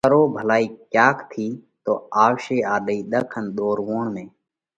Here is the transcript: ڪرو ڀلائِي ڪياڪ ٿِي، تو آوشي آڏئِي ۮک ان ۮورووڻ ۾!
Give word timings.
ڪرو 0.05 0.21
ڀلائِي 0.35 0.65
ڪياڪ 0.93 1.17
ٿِي، 1.31 1.47
تو 1.85 1.91
آوشي 2.23 2.57
آڏئِي 2.73 2.99
ۮک 3.11 3.31
ان 3.37 3.45
ۮورووڻ 3.55 4.05
۾! 4.15 4.23